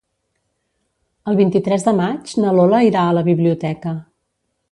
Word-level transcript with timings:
El 1.33 1.37
vint-i-tres 1.41 1.85
de 1.89 1.93
maig 2.01 2.33
na 2.45 2.55
Lola 2.61 2.81
irà 2.89 3.05
a 3.09 3.13
la 3.21 3.25
biblioteca. 3.31 3.93